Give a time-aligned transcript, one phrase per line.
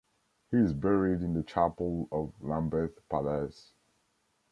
[0.49, 3.75] He is buried in the chapel of Lambeth Palace.